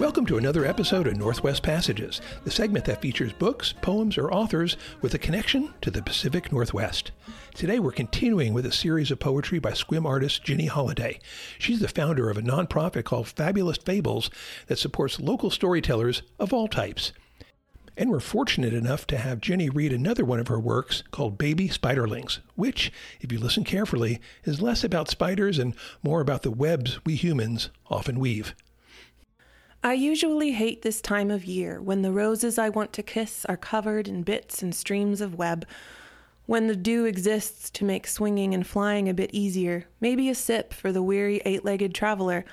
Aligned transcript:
Welcome 0.00 0.24
to 0.26 0.38
another 0.38 0.64
episode 0.64 1.06
of 1.06 1.18
Northwest 1.18 1.62
Passages, 1.62 2.22
the 2.44 2.50
segment 2.50 2.86
that 2.86 3.02
features 3.02 3.34
books, 3.34 3.74
poems, 3.82 4.16
or 4.16 4.32
authors 4.32 4.78
with 5.02 5.12
a 5.12 5.18
connection 5.18 5.74
to 5.82 5.90
the 5.90 6.00
Pacific 6.00 6.50
Northwest. 6.50 7.10
Today 7.52 7.78
we're 7.78 7.92
continuing 7.92 8.54
with 8.54 8.64
a 8.64 8.72
series 8.72 9.10
of 9.10 9.18
poetry 9.18 9.58
by 9.58 9.72
Sequim 9.72 10.06
artist 10.06 10.42
Ginny 10.42 10.70
Holladay. 10.70 11.20
She's 11.58 11.80
the 11.80 11.86
founder 11.86 12.30
of 12.30 12.38
a 12.38 12.42
nonprofit 12.42 13.04
called 13.04 13.28
Fabulist 13.28 13.84
Fables 13.84 14.30
that 14.68 14.78
supports 14.78 15.20
local 15.20 15.50
storytellers 15.50 16.22
of 16.38 16.54
all 16.54 16.66
types. 16.66 17.12
And 17.94 18.08
we're 18.10 18.20
fortunate 18.20 18.72
enough 18.72 19.06
to 19.08 19.18
have 19.18 19.42
Ginny 19.42 19.68
read 19.68 19.92
another 19.92 20.24
one 20.24 20.40
of 20.40 20.48
her 20.48 20.58
works 20.58 21.02
called 21.10 21.36
Baby 21.36 21.68
Spiderlings, 21.68 22.38
which, 22.54 22.90
if 23.20 23.30
you 23.30 23.38
listen 23.38 23.64
carefully, 23.64 24.18
is 24.44 24.62
less 24.62 24.82
about 24.82 25.10
spiders 25.10 25.58
and 25.58 25.74
more 26.02 26.22
about 26.22 26.40
the 26.40 26.50
webs 26.50 27.00
we 27.04 27.16
humans 27.16 27.68
often 27.90 28.18
weave. 28.18 28.54
I 29.82 29.94
usually 29.94 30.52
hate 30.52 30.82
this 30.82 31.00
time 31.00 31.30
of 31.30 31.46
year 31.46 31.80
when 31.80 32.02
the 32.02 32.12
roses 32.12 32.58
I 32.58 32.68
want 32.68 32.92
to 32.92 33.02
kiss 33.02 33.46
are 33.46 33.56
covered 33.56 34.08
in 34.08 34.24
bits 34.24 34.62
and 34.62 34.74
streams 34.74 35.22
of 35.22 35.36
web. 35.36 35.66
When 36.44 36.66
the 36.66 36.76
dew 36.76 37.06
exists 37.06 37.70
to 37.70 37.86
make 37.86 38.06
swinging 38.06 38.52
and 38.52 38.66
flying 38.66 39.08
a 39.08 39.14
bit 39.14 39.30
easier, 39.32 39.86
maybe 39.98 40.28
a 40.28 40.34
sip 40.34 40.74
for 40.74 40.92
the 40.92 41.02
weary 41.02 41.40
eight 41.46 41.64
legged 41.64 41.94
traveler. 41.94 42.44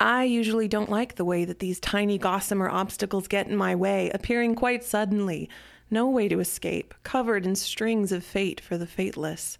I 0.00 0.24
usually 0.24 0.66
don't 0.66 0.90
like 0.90 1.14
the 1.14 1.24
way 1.24 1.44
that 1.44 1.60
these 1.60 1.78
tiny 1.78 2.18
gossamer 2.18 2.68
obstacles 2.68 3.28
get 3.28 3.46
in 3.46 3.56
my 3.56 3.76
way, 3.76 4.10
appearing 4.10 4.56
quite 4.56 4.82
suddenly, 4.82 5.48
no 5.88 6.08
way 6.10 6.26
to 6.26 6.40
escape, 6.40 6.94
covered 7.04 7.46
in 7.46 7.54
strings 7.54 8.10
of 8.10 8.24
fate 8.24 8.60
for 8.60 8.76
the 8.76 8.88
fateless. 8.88 9.56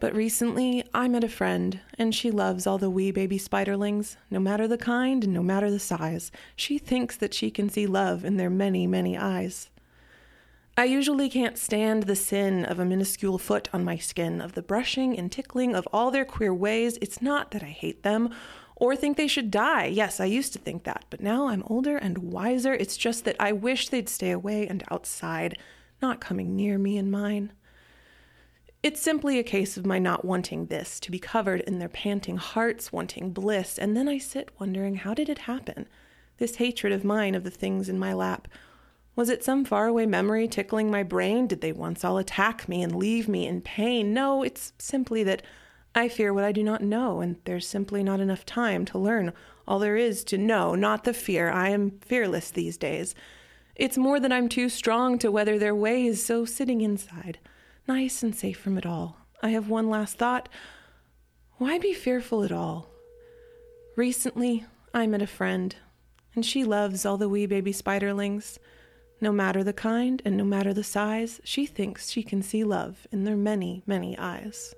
But 0.00 0.14
recently, 0.14 0.82
I 0.94 1.08
met 1.08 1.24
a 1.24 1.28
friend, 1.28 1.78
and 1.98 2.14
she 2.14 2.30
loves 2.30 2.66
all 2.66 2.78
the 2.78 2.88
wee 2.88 3.10
baby 3.10 3.38
spiderlings, 3.38 4.16
no 4.30 4.40
matter 4.40 4.66
the 4.66 4.78
kind 4.78 5.22
and 5.24 5.34
no 5.34 5.42
matter 5.42 5.70
the 5.70 5.78
size. 5.78 6.32
She 6.56 6.78
thinks 6.78 7.16
that 7.16 7.34
she 7.34 7.50
can 7.50 7.68
see 7.68 7.86
love 7.86 8.24
in 8.24 8.38
their 8.38 8.48
many, 8.48 8.86
many 8.86 9.18
eyes. 9.18 9.68
I 10.78 10.84
usually 10.84 11.28
can't 11.28 11.58
stand 11.58 12.04
the 12.04 12.16
sin 12.16 12.64
of 12.64 12.78
a 12.78 12.86
minuscule 12.86 13.36
foot 13.36 13.68
on 13.74 13.84
my 13.84 13.98
skin, 13.98 14.40
of 14.40 14.54
the 14.54 14.62
brushing 14.62 15.18
and 15.18 15.30
tickling 15.30 15.74
of 15.74 15.86
all 15.92 16.10
their 16.10 16.24
queer 16.24 16.54
ways. 16.54 16.96
It's 17.02 17.20
not 17.20 17.50
that 17.50 17.62
I 17.62 17.66
hate 17.66 18.02
them 18.02 18.34
or 18.76 18.96
think 18.96 19.18
they 19.18 19.28
should 19.28 19.50
die. 19.50 19.84
Yes, 19.84 20.18
I 20.18 20.24
used 20.24 20.54
to 20.54 20.58
think 20.58 20.84
that, 20.84 21.04
but 21.10 21.20
now 21.20 21.48
I'm 21.48 21.62
older 21.66 21.98
and 21.98 22.16
wiser. 22.32 22.72
It's 22.72 22.96
just 22.96 23.26
that 23.26 23.36
I 23.38 23.52
wish 23.52 23.90
they'd 23.90 24.08
stay 24.08 24.30
away 24.30 24.66
and 24.66 24.82
outside, 24.90 25.58
not 26.00 26.20
coming 26.22 26.56
near 26.56 26.78
me 26.78 26.96
and 26.96 27.10
mine. 27.10 27.52
It's 28.82 29.02
simply 29.02 29.38
a 29.38 29.42
case 29.42 29.76
of 29.76 29.84
my 29.84 29.98
not 29.98 30.24
wanting 30.24 30.66
this, 30.66 30.98
to 31.00 31.10
be 31.10 31.18
covered 31.18 31.60
in 31.60 31.78
their 31.78 31.88
panting 31.90 32.38
hearts, 32.38 32.90
wanting 32.90 33.30
bliss, 33.30 33.76
and 33.78 33.94
then 33.94 34.08
I 34.08 34.16
sit 34.16 34.50
wondering 34.58 34.94
how 34.94 35.12
did 35.12 35.28
it 35.28 35.40
happen? 35.40 35.86
This 36.38 36.56
hatred 36.56 36.90
of 36.90 37.04
mine 37.04 37.34
of 37.34 37.44
the 37.44 37.50
things 37.50 37.90
in 37.90 37.98
my 37.98 38.14
lap. 38.14 38.48
Was 39.14 39.28
it 39.28 39.44
some 39.44 39.66
faraway 39.66 40.06
memory 40.06 40.48
tickling 40.48 40.90
my 40.90 41.02
brain? 41.02 41.46
Did 41.46 41.60
they 41.60 41.72
once 41.72 42.06
all 42.06 42.16
attack 42.16 42.70
me 42.70 42.82
and 42.82 42.96
leave 42.96 43.28
me 43.28 43.46
in 43.46 43.60
pain? 43.60 44.14
No, 44.14 44.42
it's 44.42 44.72
simply 44.78 45.22
that 45.24 45.42
I 45.94 46.08
fear 46.08 46.32
what 46.32 46.44
I 46.44 46.52
do 46.52 46.62
not 46.62 46.82
know, 46.82 47.20
and 47.20 47.36
there's 47.44 47.68
simply 47.68 48.02
not 48.02 48.18
enough 48.18 48.46
time 48.46 48.86
to 48.86 48.98
learn 48.98 49.34
all 49.68 49.78
there 49.78 49.98
is 49.98 50.24
to 50.24 50.38
know, 50.38 50.74
not 50.74 51.04
the 51.04 51.12
fear. 51.12 51.50
I 51.50 51.68
am 51.68 51.98
fearless 52.00 52.50
these 52.50 52.78
days. 52.78 53.14
It's 53.76 53.98
more 53.98 54.18
that 54.20 54.32
I'm 54.32 54.48
too 54.48 54.70
strong 54.70 55.18
to 55.18 55.30
weather 55.30 55.58
their 55.58 55.74
ways, 55.74 56.24
so 56.24 56.46
sitting 56.46 56.80
inside 56.80 57.38
nice 57.86 58.22
and 58.22 58.34
safe 58.34 58.58
from 58.58 58.78
it 58.78 58.86
all. 58.86 59.16
I 59.42 59.50
have 59.50 59.68
one 59.68 59.88
last 59.88 60.18
thought. 60.18 60.48
Why 61.58 61.78
be 61.78 61.92
fearful 61.92 62.42
at 62.44 62.52
all? 62.52 62.90
Recently, 63.96 64.64
I 64.94 65.06
met 65.06 65.22
a 65.22 65.26
friend, 65.26 65.74
and 66.34 66.44
she 66.44 66.64
loves 66.64 67.04
all 67.04 67.16
the 67.16 67.28
wee 67.28 67.46
baby 67.46 67.72
spiderlings. 67.72 68.58
No 69.20 69.32
matter 69.32 69.62
the 69.62 69.72
kind 69.72 70.22
and 70.24 70.36
no 70.36 70.44
matter 70.44 70.72
the 70.72 70.84
size, 70.84 71.40
she 71.44 71.66
thinks 71.66 72.10
she 72.10 72.22
can 72.22 72.42
see 72.42 72.64
love 72.64 73.06
in 73.12 73.24
their 73.24 73.36
many, 73.36 73.82
many 73.86 74.16
eyes. 74.16 74.74